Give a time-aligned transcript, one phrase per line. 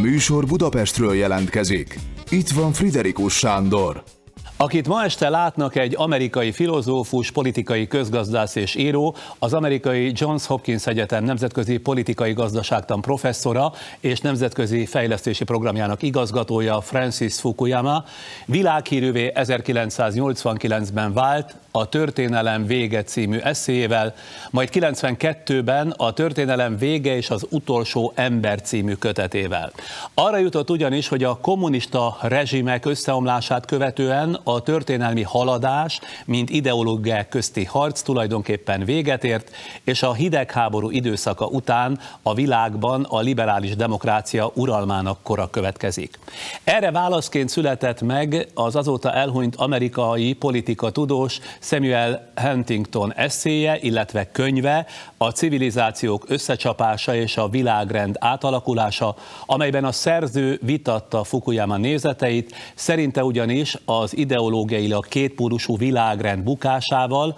[0.00, 1.98] műsor Budapestről jelentkezik.
[2.30, 4.02] Itt van Friderikus Sándor.
[4.62, 10.86] Akit ma este látnak egy amerikai filozófus, politikai közgazdász és író, az amerikai Johns Hopkins
[10.86, 18.04] Egyetem nemzetközi politikai gazdaságtan professzora és nemzetközi fejlesztési programjának igazgatója Francis Fukuyama
[18.46, 24.14] világhírűvé 1989-ben vált a Történelem vége című eszéjével,
[24.50, 29.72] majd 92-ben a Történelem vége és az utolsó ember című kötetével.
[30.14, 37.64] Arra jutott ugyanis, hogy a kommunista rezsimek összeomlását követően a történelmi haladás, mint ideológiák közti
[37.64, 39.50] harc tulajdonképpen véget ért,
[39.84, 46.18] és a hidegháború időszaka után a világban a liberális demokrácia uralmának kora következik.
[46.64, 54.86] Erre válaszként született meg az azóta elhunyt amerikai politika tudós Samuel Huntington eszéje, illetve könyve,
[55.16, 59.14] a civilizációk összecsapása és a világrend átalakulása,
[59.46, 67.36] amelyben a szerző vitatta Fukuyama nézeteit, szerinte ugyanis az ideológiailag kétpólusú világrend bukásával,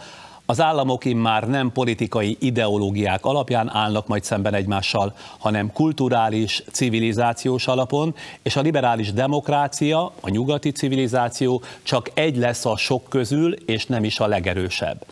[0.53, 8.15] az államok immár nem politikai ideológiák alapján állnak majd szemben egymással, hanem kulturális, civilizációs alapon,
[8.43, 14.05] és a liberális demokrácia, a nyugati civilizáció csak egy lesz a sok közül, és nem
[14.05, 15.05] is a legerősebb.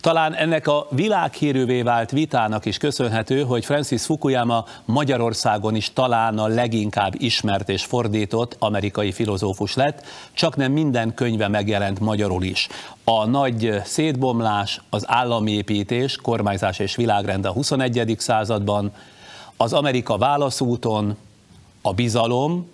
[0.00, 6.46] Talán ennek a világhírűvé vált vitának is köszönhető, hogy Francis Fukuyama Magyarországon is talán a
[6.46, 12.68] leginkább ismert és fordított amerikai filozófus lett, csak nem minden könyve megjelent magyarul is
[13.08, 18.16] a nagy szétbomlás, az állami építés, kormányzás és világrend a 21.
[18.18, 18.92] században,
[19.56, 21.16] az Amerika válaszúton,
[21.82, 22.70] a bizalom,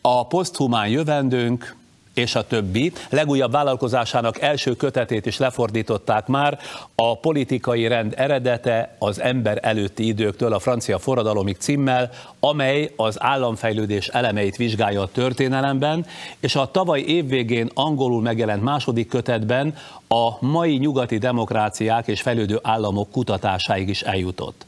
[0.00, 1.76] a poszthumán jövendőnk,
[2.14, 2.92] és a többi.
[3.10, 6.58] Legújabb vállalkozásának első kötetét is lefordították már,
[6.94, 12.10] a politikai rend eredete az ember előtti időktől a francia forradalomig címmel,
[12.40, 16.06] amely az államfejlődés elemeit vizsgálja a történelemben,
[16.40, 19.74] és a tavaly évvégén angolul megjelent második kötetben
[20.08, 24.64] a mai nyugati demokráciák és fejlődő államok kutatásáig is eljutott.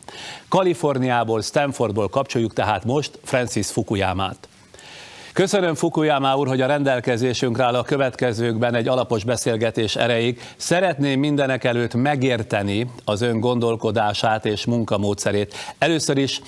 [0.48, 4.48] Kaliforniából, Stanfordból kapcsoljuk tehát most Francis Fukuyamát.
[5.32, 10.40] Köszönöm Fukuyama úr, hogy a rendelkezésünkre áll a következőkben egy alapos beszélgetés erejéig.
[10.56, 15.54] Szeretném mindenek előtt megérteni az ön gondolkodását és munkamódszerét.
[15.78, 16.40] Először is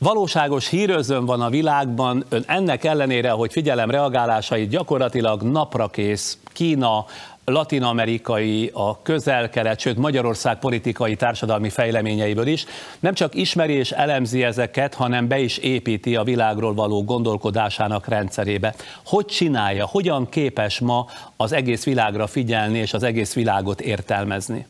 [0.00, 7.04] Valóságos hírözön van a világban, ön ennek ellenére, hogy figyelem reagálásait gyakorlatilag naprakész Kína,
[7.44, 12.64] latinamerikai, a közel-kelet, sőt Magyarország politikai társadalmi fejleményeiből is,
[13.00, 18.74] nem csak ismeri és elemzi ezeket, hanem be is építi a világról való gondolkodásának rendszerébe.
[19.04, 21.06] Hogy csinálja, hogyan képes ma
[21.36, 24.66] az egész világra figyelni és az egész világot értelmezni?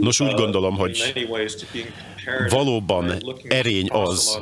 [0.00, 1.12] Nos, úgy gondolom, hogy
[2.48, 3.12] valóban
[3.48, 4.40] erény az,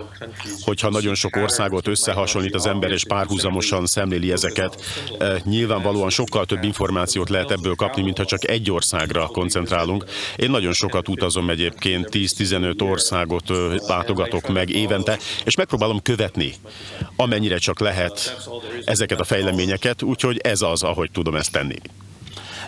[0.61, 4.83] hogyha nagyon sok országot összehasonlít az ember és párhuzamosan szemléli ezeket.
[5.19, 10.05] Eh, nyilvánvalóan sokkal több információt lehet ebből kapni, mintha csak egy országra koncentrálunk.
[10.37, 13.49] Én nagyon sokat utazom egyébként, 10-15 országot
[13.87, 16.55] látogatok meg évente, és megpróbálom követni,
[17.17, 18.37] amennyire csak lehet
[18.85, 21.77] ezeket a fejleményeket, úgyhogy ez az, ahogy tudom ezt tenni.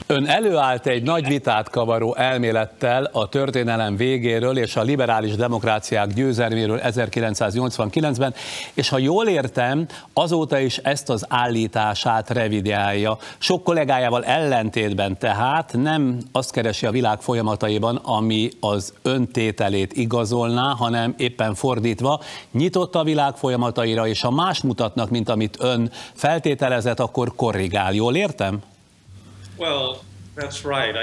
[0.08, 6.80] Ön előállt egy nagy vitát kavaró elmélettel a történelem végéről és a liberális demokráciák győzelméről
[6.84, 8.34] 1989-ben,
[8.74, 13.18] és ha jól értem, azóta is ezt az állítását revideálja.
[13.38, 21.14] Sok kollégájával ellentétben tehát nem azt keresi a világ folyamataiban, ami az öntételét igazolná, hanem
[21.16, 22.20] éppen fordítva,
[22.52, 27.92] nyitott a világ folyamataira, és ha más mutatnak, mint amit ön feltételezett, akkor korrigál.
[27.92, 28.60] Jól értem?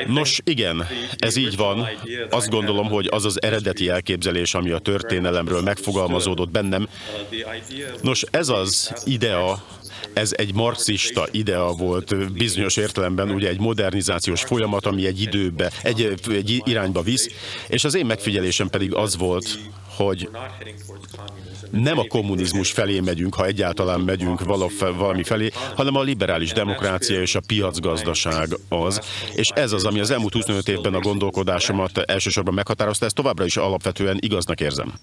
[0.07, 0.87] Nos, igen,
[1.17, 1.87] ez így van.
[2.29, 6.87] Azt gondolom, hogy az az eredeti elképzelés, ami a történelemről megfogalmazódott bennem.
[8.01, 9.63] Nos, ez az idea,
[10.13, 16.13] ez egy marxista idea volt bizonyos értelemben, ugye egy modernizációs folyamat, ami egy időbe, egy,
[16.29, 17.29] egy irányba visz,
[17.67, 19.59] és az én megfigyelésem pedig az volt,
[19.95, 20.29] hogy
[21.81, 24.43] nem a kommunizmus felé megyünk, ha egyáltalán megyünk
[24.97, 29.01] valami felé, hanem a liberális demokrácia és a piacgazdaság az.
[29.33, 33.57] És ez az, ami az elmúlt 25 évben a gondolkodásomat elsősorban meghatározta, ezt továbbra is
[33.57, 34.93] alapvetően igaznak érzem.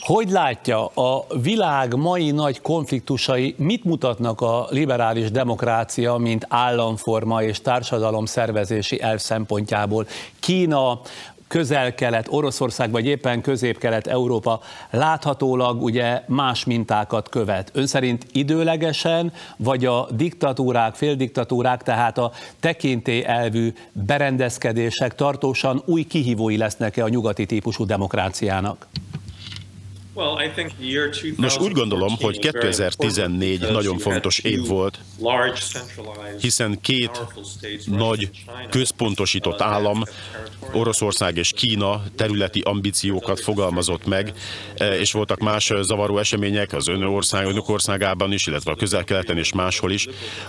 [0.00, 7.60] Hogy látja, a világ mai nagy konfliktusai mit mutatnak a liberális demokrácia, mint államforma és
[7.60, 10.06] társadalom szervezési elv szempontjából?
[10.40, 11.00] Kína,
[11.54, 14.60] közel-kelet, Oroszország vagy éppen közép-kelet Európa
[14.90, 17.70] láthatólag ugye más mintákat követ.
[17.72, 27.04] Ön szerint időlegesen, vagy a diktatúrák, féldiktatúrák, tehát a tekintélyelvű berendezkedések tartósan új kihívói lesznek-e
[27.04, 28.86] a nyugati típusú demokráciának?
[31.36, 34.98] Nos, úgy gondolom, hogy 2014 nagyon fontos év volt,
[36.40, 37.10] hiszen két
[37.86, 38.30] nagy
[38.70, 40.02] központosított állam,
[40.72, 44.32] Oroszország és Kína területi ambíciókat fogalmazott meg,
[44.76, 49.38] e, és voltak más zavaró események az ön ország, önök országában is, illetve a közel-keleten
[49.38, 50.06] és máshol is.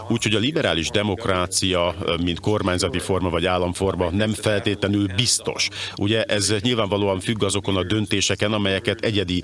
[0.10, 5.70] Úgyhogy a liberális demokrácia, e, mint kormányzati forma vagy államforma nem feltétlenül biztos.
[5.96, 9.44] Ugye ez nyilvánvalóan függ azokon a döntéseken, amelyeket egyedi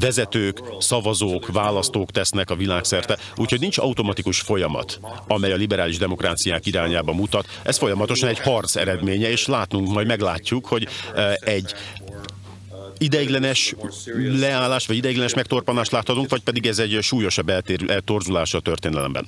[0.00, 7.12] vezetők, szavazók, választók tesznek a világszerte, úgyhogy nincs automatikus folyamat, amely a liberális demokráciák irányába
[7.12, 7.46] mutat.
[7.62, 11.74] Ez folyamatosan egy harc eredménye, és látnunk, majd meglátjuk, hogy eh, egy
[12.98, 13.74] ideiglenes
[14.14, 17.52] leállás, vagy ideiglenes megtorpanást láthatunk, vagy pedig ez egy súlyosabb
[17.88, 19.26] eltorzulás a történelemben.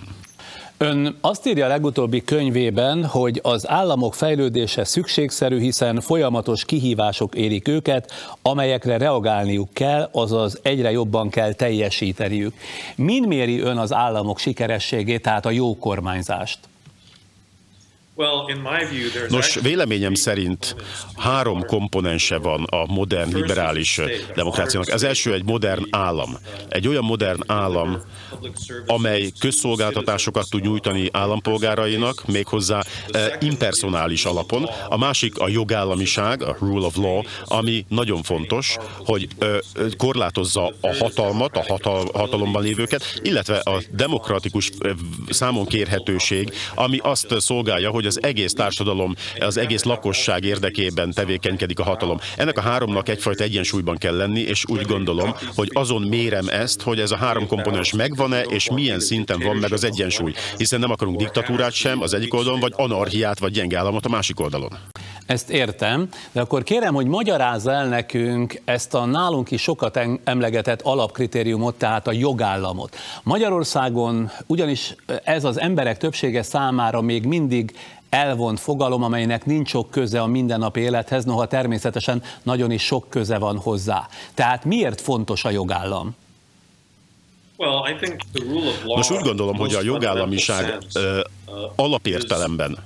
[0.78, 7.68] Ön azt írja a legutóbbi könyvében, hogy az államok fejlődése szükségszerű, hiszen folyamatos kihívások érik
[7.68, 12.54] őket, amelyekre reagálniuk kell, azaz egyre jobban kell teljesíteniük.
[12.96, 16.58] Min méri ön az államok sikerességét, tehát a jó kormányzást?
[19.28, 20.76] Nos, véleményem szerint
[21.16, 24.00] három komponense van a modern liberális
[24.34, 24.88] demokráciának.
[24.88, 26.36] Az első egy modern állam.
[26.68, 28.00] Egy olyan modern állam,
[28.86, 34.68] amely közszolgáltatásokat tud nyújtani állampolgárainak, méghozzá eh, impersonális alapon.
[34.88, 39.56] A másik a jogállamiság, a rule of law, ami nagyon fontos, hogy eh,
[39.96, 44.90] korlátozza a hatalmat, a hatal, hatalomban lévőket, illetve a demokratikus eh,
[45.28, 51.82] számon kérhetőség, ami azt szolgálja, hogy az egész társadalom, az egész lakosság érdekében tevékenykedik a
[51.82, 52.18] hatalom.
[52.36, 57.00] Ennek a háromnak egyfajta egyensúlyban kell lenni, és úgy gondolom, hogy azon mérem ezt, hogy
[57.00, 60.32] ez a három komponens megvan-e, és milyen szinten van meg az egyensúly.
[60.56, 64.40] Hiszen nem akarunk diktatúrát sem az egyik oldalon, vagy anarchiát, vagy gyenge államot a másik
[64.40, 64.70] oldalon.
[65.26, 70.82] Ezt értem, de akkor kérem, hogy magyarázza el nekünk ezt a nálunk is sokat emlegetett
[70.82, 72.96] alapkritériumot, tehát a jogállamot.
[73.22, 74.94] Magyarországon ugyanis
[75.24, 77.74] ez az emberek többsége számára még mindig
[78.12, 83.38] elvont fogalom, amelynek nincs sok köze a mindennapi élethez, noha természetesen nagyon is sok köze
[83.38, 84.08] van hozzá.
[84.34, 86.16] Tehát miért fontos a jogállam?
[88.84, 90.78] Nos, úgy gondolom, hogy a jogállamiság
[91.76, 92.78] alapértelemben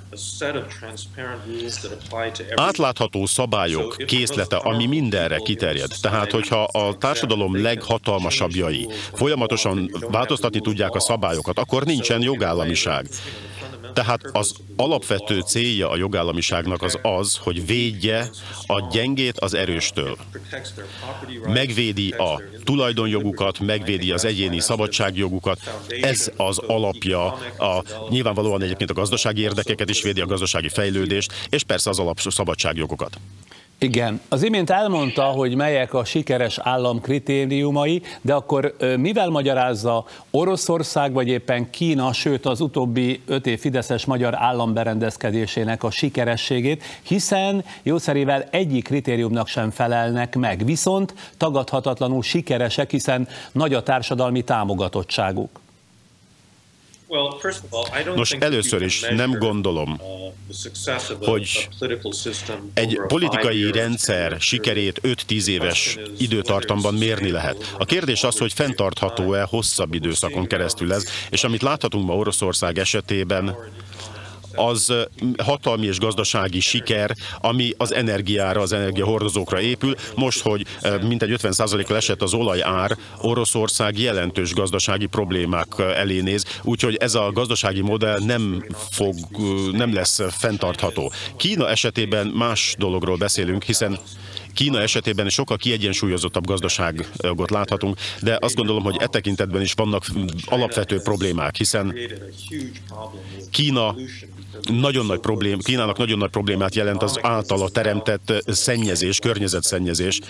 [2.54, 5.90] átlátható szabályok készlete, ami mindenre kiterjed.
[6.00, 13.08] Tehát, hogyha a társadalom leghatalmasabbjai folyamatosan változtatni tudják a szabályokat, akkor nincsen jogállamiság.
[13.94, 18.30] Tehát az alapvető célja a jogállamiságnak az az, hogy védje
[18.66, 20.16] a gyengét az erőstől.
[21.46, 25.60] Megvédi a tulajdonjogukat, megvédi az egyéni szabadságjogukat.
[26.00, 27.24] Ez az alapja,
[27.58, 32.20] a, nyilvánvalóan egyébként a gazdasági érdekeket is védi, a gazdasági fejlődést, és persze az alap
[32.20, 33.18] szabadságjogokat.
[33.78, 41.12] Igen, az imént elmondta, hogy melyek a sikeres állam kritériumai, de akkor mivel magyarázza Oroszország
[41.12, 48.42] vagy éppen Kína, sőt az utóbbi öt év Fideszes magyar államberendezkedésének a sikerességét, hiszen jószerével
[48.50, 55.64] egyik kritériumnak sem felelnek meg, viszont tagadhatatlanul sikeresek, hiszen nagy a társadalmi támogatottságuk.
[58.14, 61.68] Nos, először is nem gondolom, uh, hogy
[62.74, 67.74] egy politikai rendszer sikerét 5-10 éves időtartamban mérni lehet.
[67.78, 73.56] A kérdés az, hogy fenntartható-e hosszabb időszakon keresztül ez, és amit láthatunk ma Oroszország esetében,
[74.56, 74.92] az
[75.42, 79.94] hatalmi és gazdasági siker, ami az energiára, az energiahordozókra épül.
[80.14, 80.66] Most, hogy
[81.02, 87.80] mintegy 50%-kal esett az olajár, Oroszország jelentős gazdasági problémák elé néz, úgyhogy ez a gazdasági
[87.80, 89.14] modell nem, fog,
[89.72, 91.12] nem lesz fenntartható.
[91.36, 93.98] Kína esetében más dologról beszélünk, hiszen
[94.56, 100.04] Kína esetében sokkal kiegyensúlyozottabb gazdaságot láthatunk, de azt gondolom, hogy e tekintetben is vannak
[100.44, 101.94] alapvető problémák, hiszen
[103.50, 103.94] Kína
[104.62, 110.20] nagyon nagy problém, Kínának nagyon nagy problémát jelent az általa teremtett szennyezés, környezetszennyezés.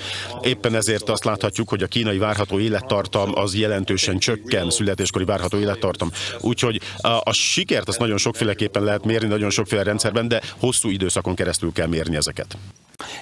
[0.43, 6.11] Éppen ezért azt láthatjuk, hogy a kínai várható élettartam az jelentősen csökken, születéskori várható élettartam.
[6.41, 11.35] Úgyhogy a, a sikert azt nagyon sokféleképpen lehet mérni, nagyon sokféle rendszerben, de hosszú időszakon
[11.35, 12.57] keresztül kell mérni ezeket.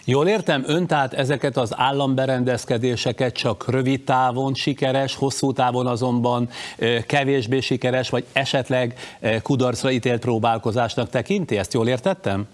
[0.05, 6.49] Jól értem, ön tehát ezeket az államberendezkedéseket csak rövid távon sikeres, hosszú távon azonban
[7.07, 8.95] kevésbé sikeres, vagy esetleg
[9.43, 11.59] kudarcra ítélt próbálkozásnak tekinti?
[11.59, 12.47] Ezt jól értettem?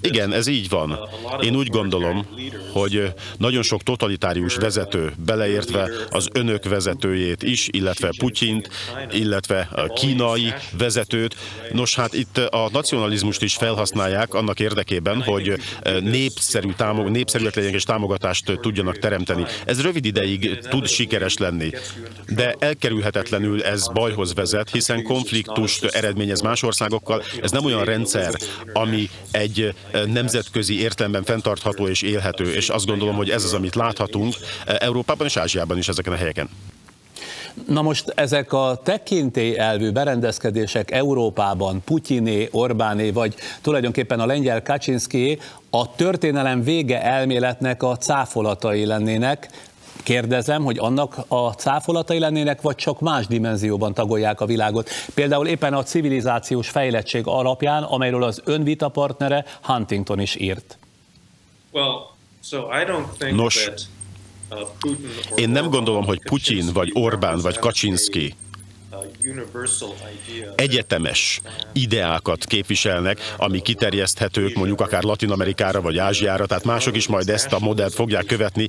[0.00, 0.98] Igen, ez így van.
[1.40, 2.26] Én úgy gondolom,
[2.72, 8.68] hogy nagyon sok totalitárius vezető, beleértve az önök vezetőjét is, illetve Putyint,
[9.10, 11.36] illetve a kínai vezetőt.
[11.72, 15.60] Nos, hát itt a nacionalizmust is felhasználják annak érdekében, hogy
[16.00, 19.44] népszerű támog, népszerűek legyenek és támogatást tudjanak teremteni.
[19.64, 21.70] Ez rövid ideig tud sikeres lenni,
[22.28, 27.22] de elkerülhetetlenül ez bajhoz vezet, hiszen konfliktust eredményez más országokkal.
[27.42, 28.34] Ez nem olyan rendszer,
[28.74, 29.74] ami egy
[30.06, 35.36] nemzetközi értelemben fenntartható és élhető, és azt gondolom, hogy ez az, amit láthatunk Európában és
[35.36, 36.48] Ázsiában is ezeken a helyeken.
[37.68, 45.38] Na most ezek a tekintély elvű berendezkedések Európában, Putyiné, Orbáné, vagy tulajdonképpen a lengyel Kaczynszki
[45.70, 49.48] a történelem vége elméletnek a cáfolatai lennének,
[50.02, 54.90] Kérdezem, hogy annak a cáfolatai lennének, vagy csak más dimenzióban tagolják a világot.
[55.14, 60.78] Például éppen a civilizációs fejlettség alapján, amelyről az önvita partnere Huntington is írt.
[63.30, 63.70] Nos,
[65.34, 68.34] én nem gondolom, hogy Putyin, vagy Orbán, vagy Kaczynski
[70.54, 71.40] egyetemes
[71.72, 77.52] ideákat képviselnek, ami kiterjeszthetők mondjuk akár Latin Amerikára vagy Ázsiára, tehát mások is majd ezt
[77.52, 78.68] a modellt fogják követni.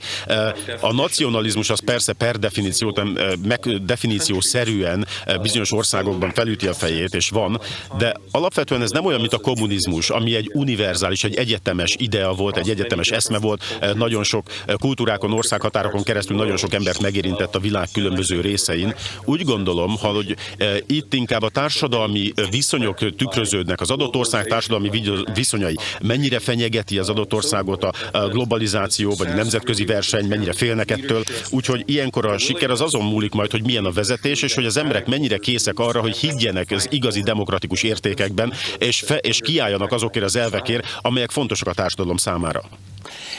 [0.79, 2.99] A nacionalizmus az persze per definíció,
[3.43, 5.07] meg definíció szerűen
[5.41, 7.59] bizonyos országokban felüti a fejét, és van,
[7.97, 12.57] de alapvetően ez nem olyan, mint a kommunizmus, ami egy univerzális, egy egyetemes idea volt,
[12.57, 14.47] egy egyetemes eszme volt, nagyon sok
[14.79, 18.95] kultúrákon, országhatárokon keresztül nagyon sok embert megérintett a világ különböző részein.
[19.25, 24.89] Úgy gondolom, ha hogy eh, itt inkább a társadalmi viszonyok tükröződnek, az adott ország társadalmi
[25.33, 27.93] viszonyai, mennyire fenyegeti az adott országot a
[28.27, 31.23] globalizáció, vagy a nemzetközi verseny, mennyire félnek ettől.
[31.49, 34.77] Úgyhogy ilyenkor a siker az azon múlik majd, hogy milyen a vezetés, és hogy az
[34.77, 40.25] emberek mennyire készek arra, hogy higgyenek az igazi demokratikus értékekben, és, fe, és kiálljanak azokért
[40.25, 42.63] az elvekért, amelyek fontosak a társadalom számára.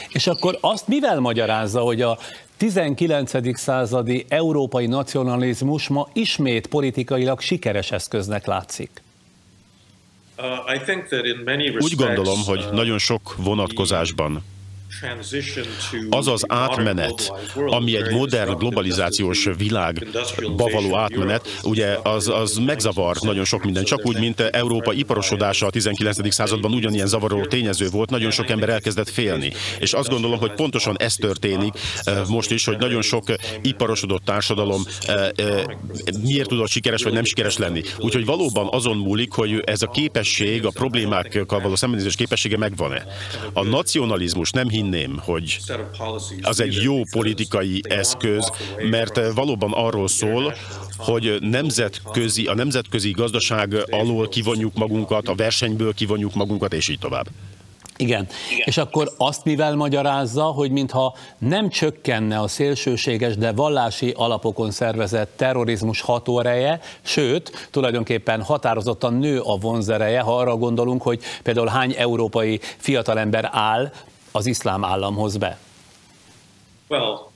[0.09, 2.17] És akkor azt mivel magyarázza, hogy a
[2.57, 3.57] 19.
[3.57, 8.89] századi európai nacionalizmus ma ismét politikailag sikeres eszköznek látszik.
[10.37, 10.45] Uh,
[11.79, 14.43] Úgy gondolom, hogy uh, nagyon sok vonatkozásban
[16.09, 17.31] az az átmenet,
[17.65, 24.05] ami egy modern globalizációs világba való átmenet, ugye az, az megzavar nagyon sok minden, csak
[24.05, 26.33] úgy, mint Európa iparosodása a 19.
[26.33, 29.51] században ugyanilyen zavaró tényező volt, nagyon sok ember elkezdett félni.
[29.79, 33.23] És azt gondolom, hogy pontosan ez történik eh, most is, hogy nagyon sok
[33.61, 35.63] iparosodott társadalom eh, eh,
[36.21, 37.81] miért tudott sikeres vagy nem sikeres lenni.
[37.99, 43.05] Úgyhogy valóban azon múlik, hogy ez a képesség, a problémákkal való szembenézés képessége megvan-e.
[43.53, 45.59] A nacionalizmus nem hinném, hogy
[46.41, 48.51] az egy jó politikai eszköz,
[48.89, 50.55] mert valóban arról szól,
[50.97, 57.27] hogy nemzetközi, a nemzetközi gazdaság alól kivonjuk magunkat, a versenyből kivonjuk magunkat, és így tovább.
[57.97, 58.27] Igen.
[58.51, 58.63] Igen.
[58.65, 65.33] És akkor azt mivel magyarázza, hogy mintha nem csökkenne a szélsőséges, de vallási alapokon szervezett
[65.35, 72.59] terrorizmus hatóereje, sőt, tulajdonképpen határozottan nő a vonzereje, ha arra gondolunk, hogy például hány európai
[72.77, 73.91] fiatalember áll
[74.37, 75.57] az iszlám államhoz be?
[76.89, 77.26] Well,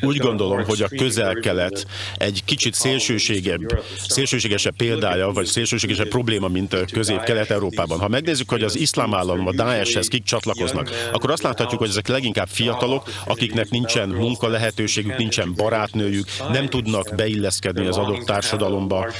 [0.00, 1.86] úgy gondolom, hogy a közel-kelet
[2.16, 7.98] egy kicsit szélsőségebb, szélsőségesebb példája, vagy szélsőségesebb probléma, mint közép-kelet-európában.
[7.98, 12.08] Ha megnézzük, hogy az iszlám állam, a Daesh-hez kik csatlakoznak, akkor azt láthatjuk, hogy ezek
[12.08, 19.12] leginkább fiatalok, akiknek nincsen munka lehetőségük, nincsen barátnőjük, nem tudnak beilleszkedni az adott társadalomba,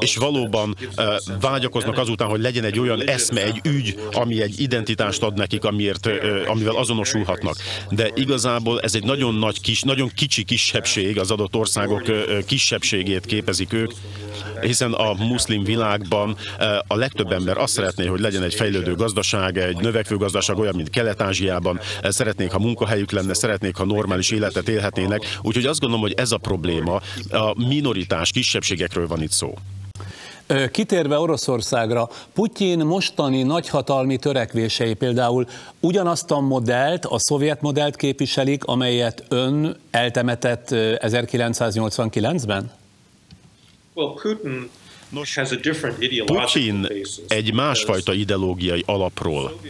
[0.00, 0.76] és valóban
[1.40, 6.08] vágyakoznak azután, hogy legyen egy olyan eszme, egy ügy, ami egy identitást ad nekik, amiért,
[6.46, 7.56] amivel azonosulhatnak.
[7.90, 12.02] De igazából ez egy nagyon nagy kis, nagyon kicsi kisebbség, az adott országok
[12.46, 13.92] kisebbségét képezik ők,
[14.60, 16.36] hiszen a muszlim világban
[16.86, 20.90] a legtöbb ember azt szeretné, hogy legyen egy fejlődő gazdaság, egy növekvő gazdaság olyan, mint
[20.90, 25.38] Kelet-Ázsiában, szeretnék, ha munkahelyük lenne, szeretnék, ha normális életet élhetnének.
[25.42, 29.54] Úgyhogy azt gondolom, hogy ez a probléma, a minoritás, kisebbségekről van itt szó.
[30.70, 35.46] Kitérve Oroszországra, Putyin mostani nagyhatalmi törekvései például
[35.80, 42.72] ugyanazt a modellt, a szovjet modellt képviselik, amelyet ön eltemetett 1989-ben?
[45.08, 45.38] Nos,
[46.24, 46.86] Putin
[47.28, 49.60] egy másfajta ideológiai alapról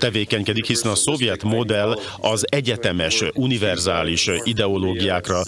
[0.00, 5.42] tevékenykedik, hiszen a szovjet modell az egyetemes, univerzális ideológiákra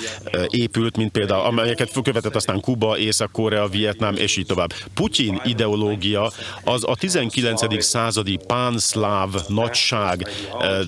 [0.46, 4.72] épült, mint például, amelyeket követett aztán Kuba, Észak-Korea, Vietnám, és így tovább.
[4.94, 6.32] Putyin ideológia
[6.64, 7.84] az a 19.
[7.84, 10.28] századi pánszláv nagyság,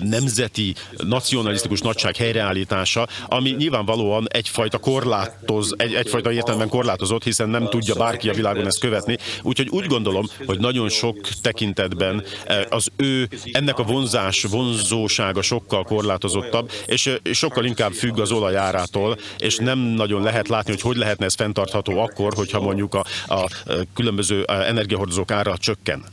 [0.01, 7.95] nemzeti, nacionalisztikus nagyság helyreállítása, ami nyilvánvalóan egyfajta korlátoz, egy, egyfajta értelemben korlátozott, hiszen nem tudja
[7.95, 9.17] bárki a világon ezt követni.
[9.41, 12.23] Úgyhogy úgy gondolom, hogy nagyon sok tekintetben
[12.69, 19.57] az ő, ennek a vonzás, vonzósága sokkal korlátozottabb, és sokkal inkább függ az olajárától, és
[19.57, 23.49] nem nagyon lehet látni, hogy hogy lehetne ez fenntartható akkor, hogyha mondjuk a, a
[23.93, 26.03] különböző energiahordozók ára csökken.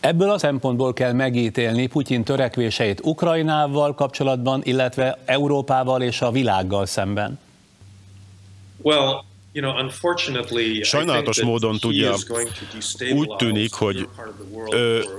[0.00, 7.38] Ebből a szempontból kell megítélni Putyin törekvéseit Ukrajnával kapcsolatban, illetve Európával és a világgal szemben.
[8.82, 9.24] Well,
[10.82, 12.14] Sajnálatos módon tudja,
[13.12, 14.08] úgy tűnik, hogy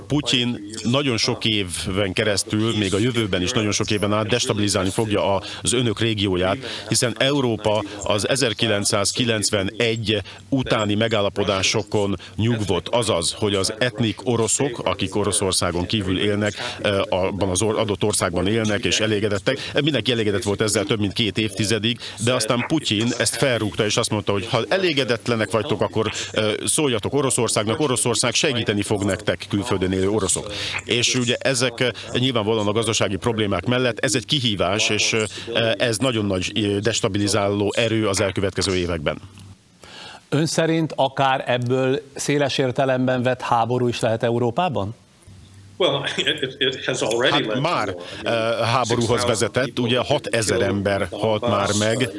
[0.06, 5.36] Putyin nagyon sok évben keresztül, még a jövőben is nagyon sok éven át destabilizálni fogja
[5.62, 6.56] az önök régióját,
[6.88, 16.18] hiszen Európa az 1991 utáni megállapodásokon nyugvott, azaz, hogy az etnik oroszok, akik Oroszországon kívül
[16.20, 16.54] élnek,
[17.08, 21.98] abban az adott országban élnek és elégedettek, mindenki elégedett volt ezzel több mint két évtizedig,
[22.24, 26.12] de aztán Putyin ezt felrúgta és azt mondta, mondta, hogy ha elégedetlenek vagytok, akkor
[26.64, 30.52] szóljatok Oroszországnak, Oroszország segíteni fog nektek külföldön élő oroszok.
[30.84, 35.16] És ugye ezek nyilvánvalóan a gazdasági problémák mellett ez egy kihívás, és
[35.76, 39.18] ez nagyon nagy destabilizáló erő az elkövetkező években.
[40.28, 44.94] Ön szerint akár ebből széles értelemben vett háború is lehet Európában?
[47.30, 48.30] Hát már uh,
[48.64, 52.10] háborúhoz vezetett, ugye 6000 ember halt már meg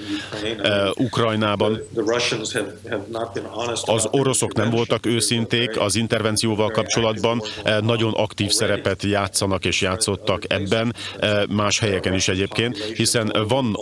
[0.60, 1.82] uh, Ukrajnában.
[3.86, 10.44] Az oroszok nem voltak őszinték az intervencióval kapcsolatban, uh, nagyon aktív szerepet játszanak és játszottak
[10.48, 10.96] ebben,
[11.50, 13.78] más helyeken is egyébként, hiszen van,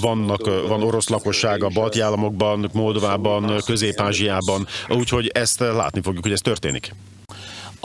[0.00, 6.40] vannak, van orosz lakosság a balti államokban, Moldovában, Közép-Ázsiában, úgyhogy ezt látni fogjuk, hogy ez
[6.40, 6.90] történik.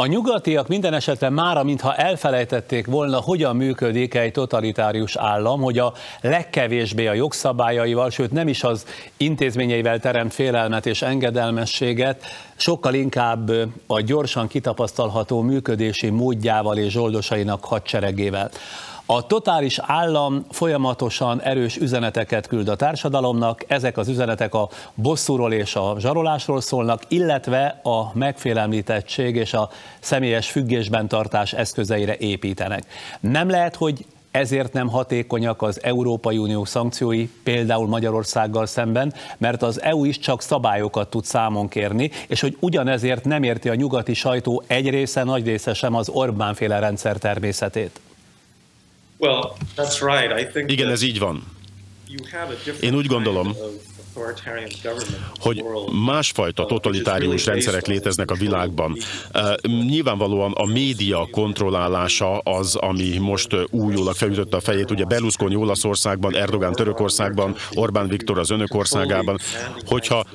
[0.02, 5.94] A nyugatiak minden esetre mára, mintha elfelejtették volna, hogyan működik egy totalitárius állam, hogy a
[6.22, 8.86] legkevésbé a jogszabályaival, sőt nem is az
[9.18, 12.24] intézményeivel teremt félelmet és engedelmességet,
[12.56, 13.52] sokkal inkább
[13.88, 18.52] a gyorsan kitapasztalható működési módjával és zsoldosainak hadseregével.
[19.14, 25.76] A totális állam folyamatosan erős üzeneteket küld a társadalomnak, ezek az üzenetek a bosszúról és
[25.76, 29.70] a zsarolásról szólnak, illetve a megfélemlítettség és a
[30.00, 32.84] személyes függésben tartás eszközeire építenek.
[33.20, 39.82] Nem lehet, hogy ezért nem hatékonyak az Európai Unió szankciói, például Magyarországgal szemben, mert az
[39.82, 44.64] EU is csak szabályokat tud számon kérni, és hogy ugyanezért nem érti a nyugati sajtó
[44.68, 48.00] egy része, nagy része sem az Orbán féle rendszer természetét.
[50.72, 51.44] Igen, ez így van.
[52.82, 53.56] Én úgy gondolom,
[55.40, 55.64] hogy
[56.06, 58.98] másfajta totalitárius rendszerek léteznek a világban.
[59.62, 66.74] Nyilvánvalóan a média kontrollálása az, ami most újólag felütötte a fejét, ugye Berlusconi Olaszországban, Erdogan
[66.74, 69.38] Törökországban, Orbán Viktor az önök országában,
[69.86, 70.26] hogyha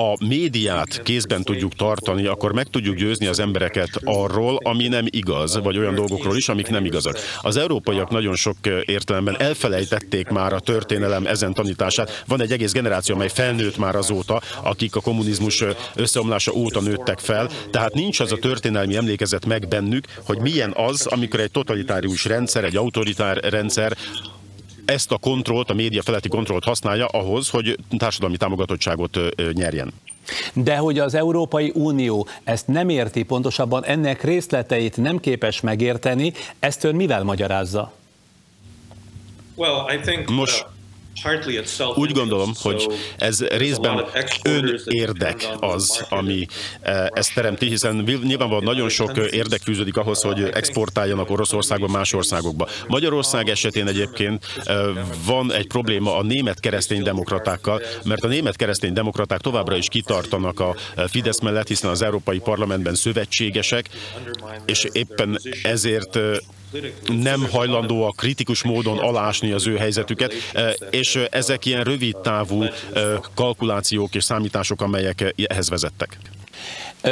[0.00, 5.62] a médiát kézben tudjuk tartani, akkor meg tudjuk győzni az embereket arról, ami nem igaz,
[5.62, 7.18] vagy olyan dolgokról is, amik nem igazak.
[7.40, 12.24] Az európaiak nagyon sok értelemben elfelejtették már a történelem ezen tanítását.
[12.26, 17.50] Van egy egész generáció, amely felnőtt már azóta, akik a kommunizmus összeomlása óta nőttek fel,
[17.70, 22.64] tehát nincs az a történelmi emlékezet meg bennük, hogy milyen az, amikor egy totalitárius rendszer,
[22.64, 23.96] egy autoritár rendszer
[24.88, 29.18] ezt a kontrollt, a média feletti kontrollt használja ahhoz, hogy társadalmi támogatottságot
[29.52, 29.92] nyerjen.
[30.52, 36.84] De hogy az Európai Unió ezt nem érti, pontosabban ennek részleteit nem képes megérteni, ezt
[36.84, 37.92] ön mivel magyarázza?
[40.26, 40.66] Most
[41.94, 42.86] úgy gondolom, hogy
[43.18, 44.04] ez részben
[44.42, 46.46] önérdek az, ami
[46.80, 52.68] e, ezt teremti, hiszen nyilvánvalóan nagyon sok érdek fűződik ahhoz, hogy exportáljanak Oroszországba, más országokba.
[52.86, 54.74] Magyarország esetén egyébként e,
[55.24, 60.60] van egy probléma a német keresztény demokratákkal, mert a német keresztény demokraták továbbra is kitartanak
[60.60, 60.74] a
[61.08, 63.88] Fidesz mellett, hiszen az Európai Parlamentben szövetségesek,
[64.66, 66.18] és éppen ezért
[67.06, 72.70] nem hajlandóak kritikus módon alásni az ő helyzetüket, e, és ezek ilyen rövid távú e,
[73.34, 76.18] kalkulációk és számítások, amelyek ehhez vezettek.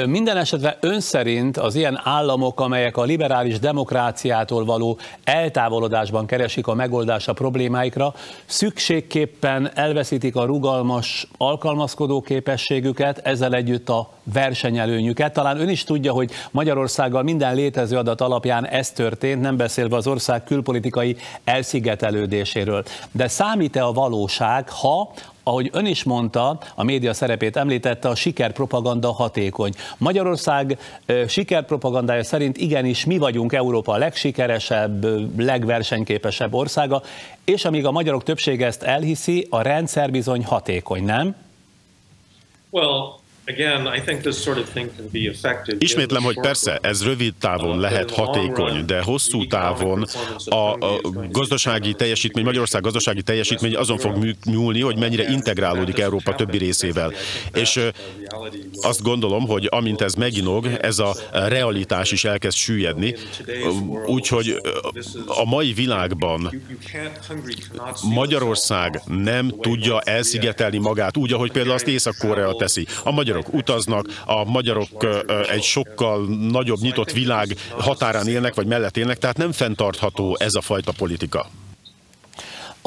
[0.06, 6.74] Minden esetre ön szerint az ilyen államok, amelyek a liberális demokráciától való eltávolodásban keresik a
[6.74, 15.32] megoldást a problémáikra, szükségképpen elveszítik a rugalmas alkalmazkodó képességüket, ezzel együtt a versenyelőnyüket.
[15.32, 20.06] Talán ön is tudja, hogy Magyarországgal minden létező adat alapján ez történt, nem beszélve az
[20.06, 22.84] ország külpolitikai elszigetelődéséről.
[23.12, 25.12] De számít-e a valóság, ha
[25.48, 29.72] ahogy ön is mondta, a média szerepét említette, a sikerpropaganda hatékony.
[29.98, 30.78] Magyarország
[31.28, 35.06] sikerpropagandája szerint igenis mi vagyunk Európa a legsikeresebb,
[35.38, 37.02] legversenyképesebb országa,
[37.44, 41.36] és amíg a magyarok többsége ezt elhiszi, a rendszer bizony hatékony, nem?
[42.70, 43.18] Well,
[45.78, 50.06] Ismétlem, hogy persze, ez rövid távon lehet hatékony, de hosszú távon
[50.44, 56.58] a, a gazdasági teljesítmény, Magyarország gazdasági teljesítmény azon fog nyúlni, hogy mennyire integrálódik Európa többi
[56.58, 57.12] részével.
[57.54, 57.80] És
[58.80, 63.14] azt gondolom, hogy amint ez meginog, ez a realitás is elkezd süllyedni.
[64.06, 64.60] Úgyhogy
[65.26, 66.62] a mai világban
[68.02, 72.86] Magyarország nem tudja elszigetelni magát úgy, ahogy például azt Észak-Korea teszi.
[73.04, 75.06] A magyarok utaznak, a magyarok
[75.50, 80.60] egy sokkal nagyobb nyitott világ határán élnek, vagy mellett élnek, tehát nem fenntartható ez a
[80.60, 81.46] fajta politika.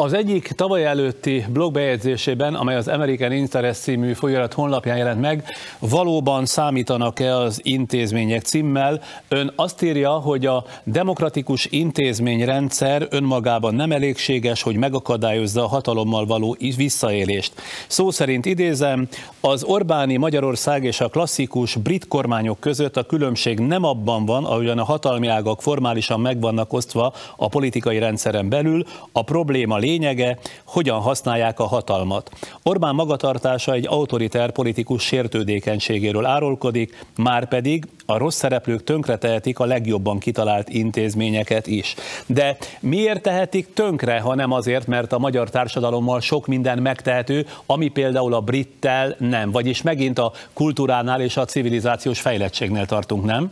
[0.02, 5.44] Az egyik tavaly előtti blogbejegyzésében, amely az American Interest című folyamat honlapján jelent meg,
[5.80, 9.02] valóban számítanak-e az intézmények címmel.
[9.28, 16.58] Ön azt írja, hogy a demokratikus intézményrendszer önmagában nem elégséges, hogy megakadályozza a hatalommal való
[16.76, 17.54] visszaélést.
[17.88, 19.08] Szó szerint idézem,
[19.42, 24.80] az Orbáni Magyarország és a klasszikus brit kormányok között a különbség nem abban van, ahogyan
[24.80, 31.00] a hatalmi ágak formálisan meg vannak osztva a politikai rendszeren belül, a probléma lényege, hogyan
[31.00, 32.32] használják a hatalmat.
[32.64, 40.20] Orbán magatartása egy autoriter politikus sértődékenységéről árulkodik, már pedig a rossz szereplők tönkretehetik a legjobban
[40.20, 41.96] kitalált intézményeket is.
[42.26, 47.88] De miért tehetik tönkre, ha nem azért, mert a magyar társadalommal sok minden megtehető, ami
[47.88, 49.52] például a brittel nem.
[49.52, 53.52] Vagyis megint a kultúránál és a civilizációs fejlettségnél tartunk, nem?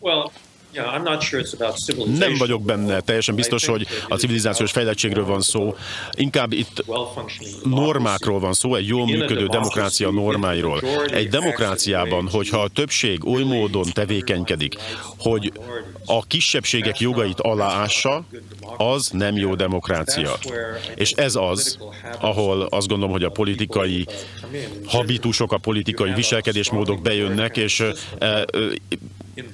[0.00, 0.30] Well,
[2.18, 5.74] Nem vagyok benne teljesen biztos, hogy a civilizációs fejlettségről van szó.
[6.12, 6.84] Inkább itt
[7.64, 10.80] normákról van szó, egy jól működő demokrácia normáiról.
[11.06, 14.74] Egy demokráciában, hogyha a többség oly módon tevékenykedik,
[15.18, 15.52] hogy
[16.06, 18.24] a kisebbségek jogait aláássa,
[18.76, 20.32] az nem jó demokrácia.
[20.94, 21.78] És ez az,
[22.20, 24.06] ahol azt gondolom, hogy a politikai
[24.86, 27.84] habitusok, a politikai viselkedésmódok bejönnek, és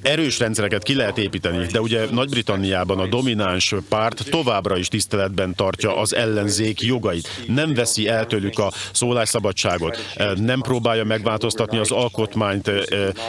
[0.03, 5.97] erős rendszereket ki lehet építeni, de ugye Nagy-Britanniában a domináns párt továbbra is tiszteletben tartja
[5.97, 7.29] az ellenzék jogait.
[7.47, 12.83] Nem veszi el tőlük a szólásszabadságot, e, nem próbálja megváltoztatni az alkotmányt e,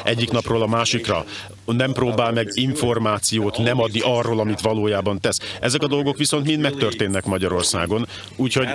[0.03, 1.25] egyik napról a másikra,
[1.65, 5.39] nem próbál meg információt nem adni arról, amit valójában tesz.
[5.59, 8.67] Ezek a dolgok viszont mind megtörténnek Magyarországon, úgyhogy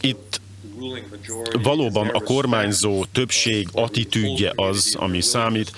[0.00, 0.40] itt
[1.62, 5.72] valóban a kormányzó többség attitűdje az, ami számít,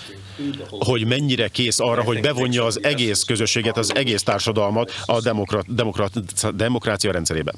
[0.71, 6.13] hogy mennyire kész arra, hogy bevonja az egész közösséget, az egész társadalmat a demokrat, demokrat,
[6.57, 7.55] demokrácia rendszerében.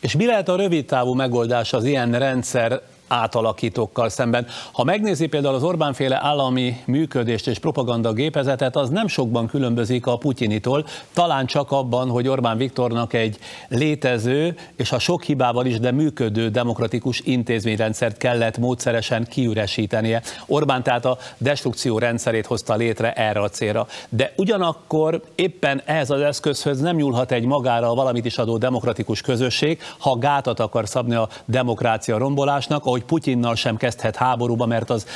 [0.00, 4.46] És mi lehet a rövid távú megoldás az ilyen rendszer átalakítókkal szemben.
[4.72, 10.06] Ha megnézi például az Orbán féle állami működést és propaganda gépezetet, az nem sokban különbözik
[10.06, 15.80] a Putyinitól, talán csak abban, hogy Orbán Viktornak egy létező és a sok hibával is,
[15.80, 20.22] de működő demokratikus intézményrendszert kellett módszeresen kiüresítenie.
[20.46, 23.86] Orbán tehát a destrukció rendszerét hozta létre erre a célra.
[24.08, 29.80] De ugyanakkor éppen ehhez az eszközhöz nem nyúlhat egy magára valamit is adó demokratikus közösség,
[29.98, 35.06] ha gátat akar szabni a demokrácia rombolásnak, ahogy Putyinnal sem kezdhet háborúba, mert az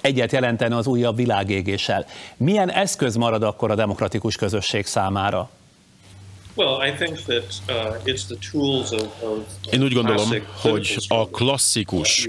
[0.00, 2.06] egyet jelentene az újabb világégéssel.
[2.36, 5.50] Milyen eszköz marad akkor a demokratikus közösség számára?
[9.70, 10.28] Én úgy gondolom,
[10.60, 12.28] hogy a klasszikus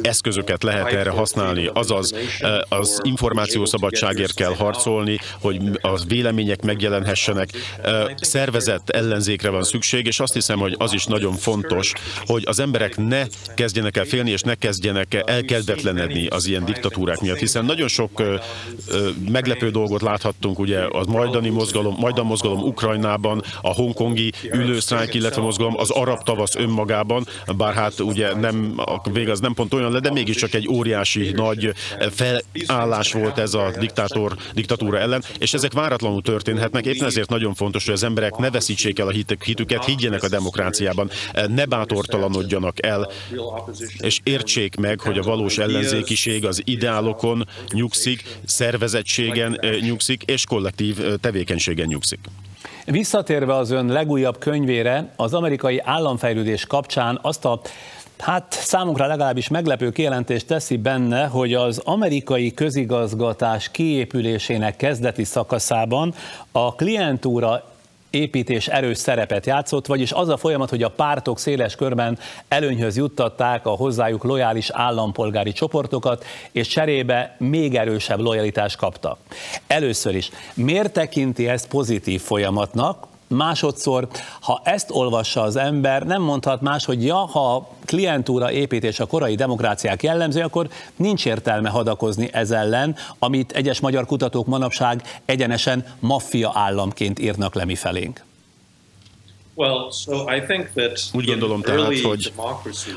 [0.00, 2.12] eszközöket lehet erre használni, azaz
[2.68, 7.50] az információszabadságért kell harcolni, hogy a vélemények megjelenhessenek,
[8.20, 11.92] szervezett ellenzékre van szükség, és azt hiszem, hogy az is nagyon fontos,
[12.26, 17.20] hogy az emberek ne kezdjenek el félni, és ne kezdjenek el elkedvetlenedni az ilyen diktatúrák
[17.20, 18.22] miatt, hiszen nagyon sok
[19.28, 25.74] meglepő dolgot láthattunk, ugye a majdani mozgalom, majdan mozgalom Ukrajnában, a hongkongi ülősztrájk, illetve mozgalom,
[25.76, 30.00] az arab tavasz önmagában, bár hát ugye nem, a vég az nem pont olyan le,
[30.00, 31.72] de mégiscsak egy óriási nagy
[32.10, 37.84] felállás volt ez a diktátor, diktatúra ellen, és ezek váratlanul történhetnek, éppen ezért nagyon fontos,
[37.84, 39.12] hogy az emberek ne veszítsék el a
[39.44, 41.10] hitüket, higgyenek a demokráciában,
[41.48, 43.10] ne bátortalanodjanak el,
[43.98, 51.86] és értsék meg, hogy a valós ellenzékiség az ideálokon nyugszik, szervezettségen nyugszik, és kollektív tevékenységen
[51.86, 52.18] nyugszik.
[52.84, 57.60] Visszatérve az ön legújabb könyvére, az amerikai államfejlődés kapcsán azt a
[58.18, 66.14] Hát számunkra legalábbis meglepő kijelentést teszi benne, hogy az amerikai közigazgatás kiépülésének kezdeti szakaszában
[66.52, 67.73] a klientúra
[68.14, 73.66] építés erős szerepet játszott, vagyis az a folyamat, hogy a pártok széles körben előnyhöz juttatták
[73.66, 79.18] a hozzájuk lojális állampolgári csoportokat, és cserébe még erősebb lojalitást kaptak.
[79.66, 84.08] Először is, miért tekinti ezt pozitív folyamatnak, Másodszor,
[84.40, 89.34] ha ezt olvassa az ember, nem mondhat más, hogy ja, ha klientúra építés a korai
[89.34, 96.50] demokráciák jellemző, akkor nincs értelme hadakozni ez ellen, amit egyes magyar kutatók manapság egyenesen maffia
[96.54, 98.24] államként írnak le mi felénk.
[101.12, 102.32] Úgy gondolom tehát, hogy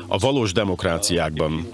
[0.06, 1.72] a valós demokráciákban,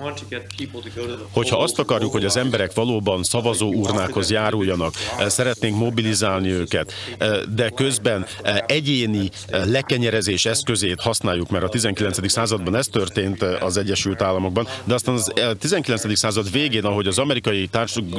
[1.30, 7.40] hogyha azt akarjuk, hogy az emberek valóban szavazó urnákhoz járuljanak, eh, szeretnénk mobilizálni őket, eh,
[7.54, 12.28] de közben eh, egyéni lekenyerezés eszközét használjuk, mert a 19.
[12.28, 16.16] században ez történt az Egyesült Államokban, de aztán az 19.
[16.16, 17.68] század végén, ahogy az amerikai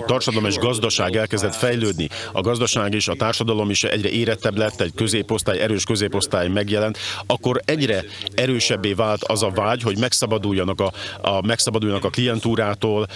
[0.05, 4.93] társadalom és gazdaság elkezdett fejlődni, a gazdaság és a társadalom is egyre érettebb lett, egy
[4.95, 10.91] középosztály, erős középosztály megjelent, akkor egyre erősebbé vált az a vágy, hogy megszabaduljanak a,
[11.21, 13.07] a, megszabaduljanak a klientúrától,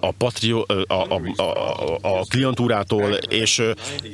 [0.00, 3.62] a, patrio, a, a, a, a klientúrától, és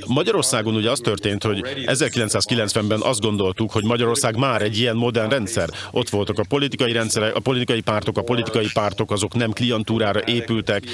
[0.07, 5.69] Magyarországon ugye az történt, hogy 1990-ben azt gondoltuk, hogy Magyarország már egy ilyen modern rendszer.
[5.91, 10.85] Ott voltak a politikai rendszerek, a politikai pártok, a politikai pártok azok nem klientúrára épültek,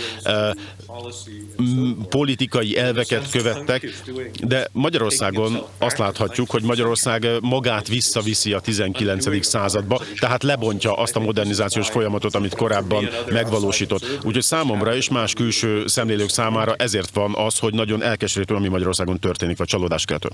[2.09, 4.03] politikai elveket követtek,
[4.41, 7.27] de Magyarországon azt láthatjuk, hogy Magyarország
[7.71, 9.45] magát visszaviszi a 19.
[9.47, 14.19] századba, tehát lebontja azt a modernizációs folyamatot, amit korábban megvalósított.
[14.25, 19.19] Úgyhogy számomra és más külső szemlélők számára ezért van az, hogy nagyon elkeserítő, ami Magyarországon
[19.19, 20.29] történik, vagy csalódáskeltő.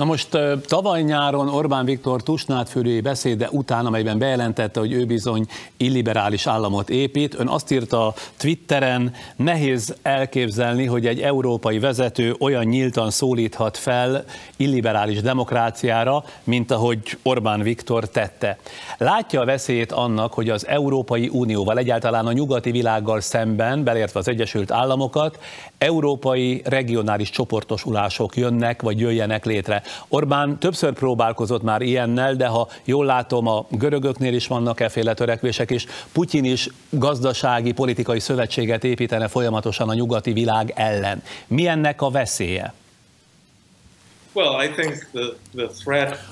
[0.00, 6.46] Na most tavaly nyáron Orbán Viktor Tusnádfőrői beszéde után, amelyben bejelentette, hogy ő bizony illiberális
[6.46, 13.76] államot épít, ön azt írta Twitteren, nehéz elképzelni, hogy egy európai vezető olyan nyíltan szólíthat
[13.76, 14.24] fel
[14.56, 18.58] illiberális demokráciára, mint ahogy Orbán Viktor tette.
[18.98, 24.28] Látja a veszélyét annak, hogy az Európai Unióval, egyáltalán a nyugati világgal szemben, belértve az
[24.28, 25.38] Egyesült Államokat,
[25.78, 29.82] európai regionális csoportosulások jönnek, vagy jöjjenek létre.
[30.08, 35.70] Orbán többször próbálkozott már ilyennel, de ha jól látom, a görögöknél is vannak efféle törekvések,
[35.70, 41.22] és Putyin is gazdasági, politikai szövetséget építene folyamatosan a nyugati világ ellen.
[41.46, 42.74] Mi ennek a veszélye?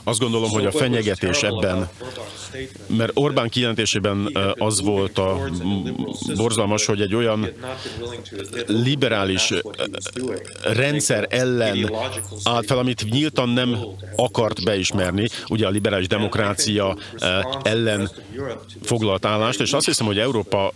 [0.04, 1.88] Azt gondolom, hogy a fenyegetés ebben,
[2.86, 5.48] mert Orbán kijelentésében az volt a
[6.36, 7.48] borzalmas, hogy egy olyan
[8.66, 9.52] liberális
[10.62, 11.92] rendszer ellen
[12.44, 13.78] állt fel, amit nyíltan nem
[14.16, 16.96] akart beismerni, ugye a liberális demokrácia
[17.62, 18.10] ellen
[18.82, 20.72] foglalt állást, és azt hiszem, hogy Európa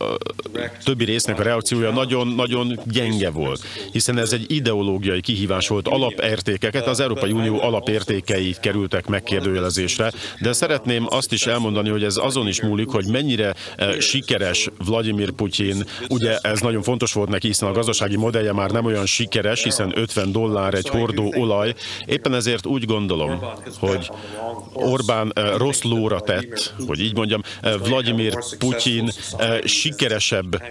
[0.85, 7.01] többi résznek a reakciója nagyon-nagyon gyenge volt, hiszen ez egy ideológiai kihívás volt, alapértékeket az
[7.13, 12.89] Európai Unió alapértékei kerültek megkérdőjelezésre, de szeretném azt is elmondani, hogy ez azon is múlik,
[12.89, 15.85] hogy mennyire eh, sikeres Vladimir Putyin.
[16.09, 19.93] Ugye ez nagyon fontos volt neki, hiszen a gazdasági modellje már nem olyan sikeres, hiszen
[19.95, 21.75] 50 dollár egy hordó olaj.
[22.07, 23.41] Éppen ezért úgy gondolom,
[23.79, 24.11] hogy
[24.73, 29.11] Orbán eh, rossz lóra tett, hogy így mondjam, eh, Vladimir Putyin
[29.65, 30.63] sikeresebb,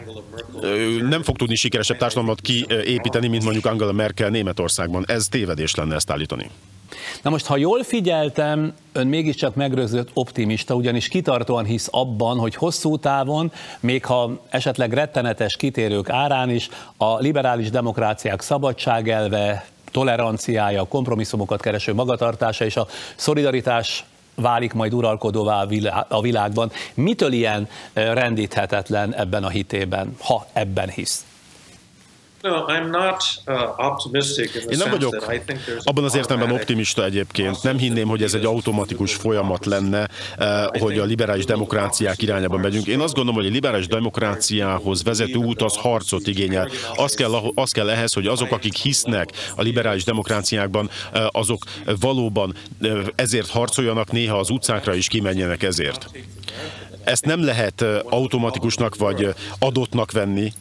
[1.09, 5.03] nem fog tudni sikeresebb társadalmat kiépíteni, mint mondjuk Angela Merkel Németországban.
[5.07, 6.30] Ez tévedés lenne ezt állítani.
[7.21, 12.97] Na most, ha jól figyeltem, ön mégiscsak megrözött optimista, ugyanis kitartóan hisz abban, hogy hosszú
[12.97, 21.93] távon, még ha esetleg rettenetes kitérők árán is, a liberális demokráciák szabadságelve, toleranciája, kompromisszumokat kereső
[21.93, 25.65] magatartása és a szolidaritás válik majd uralkodóvá
[26.07, 26.71] a világban.
[26.93, 31.25] Mitől ilyen rendíthetetlen ebben a hitében, ha ebben hisz?
[34.69, 35.25] Én nem vagyok
[35.83, 37.63] abban az értelemben optimista egyébként.
[37.63, 42.87] Nem hinném, hogy ez egy automatikus folyamat lenne, eh, hogy a liberális demokráciák irányába megyünk.
[42.87, 46.69] Én azt gondolom, hogy a liberális demokráciához vezető út az harcot igényel.
[46.95, 51.63] Az kell, az kell ehhez, hogy azok, akik hisznek a liberális demokráciákban, eh, azok
[51.99, 56.09] valóban eh, ezért harcoljanak, néha az utcákra is kimenjenek ezért.
[57.03, 60.53] Ezt nem lehet eh, automatikusnak vagy adottnak venni.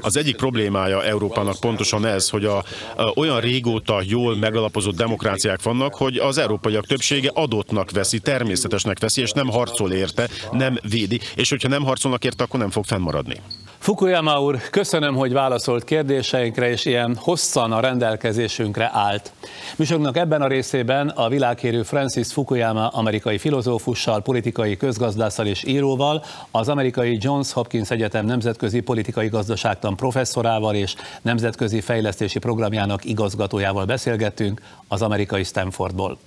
[0.00, 2.56] Az egyik problémája Európának pontosan ez, hogy a,
[2.96, 9.20] a, olyan régóta jól megalapozott demokráciák vannak, hogy az európaiak többsége adottnak veszi, természetesnek veszi,
[9.20, 13.40] és nem harcol érte, nem védi, és hogyha nem harcolnak érte, akkor nem fog fennmaradni.
[13.82, 19.32] Fukuyama úr, köszönöm, hogy válaszolt kérdéseinkre, és ilyen hosszan a rendelkezésünkre állt.
[19.76, 26.68] Műsorunknak ebben a részében a világhírű Francis Fukuyama amerikai filozófussal, politikai közgazdásszal és íróval, az
[26.68, 35.02] amerikai Johns Hopkins Egyetem nemzetközi politikai gazdaságtan professzorával és nemzetközi fejlesztési programjának igazgatójával beszélgettünk az
[35.02, 36.18] amerikai Stanfordból.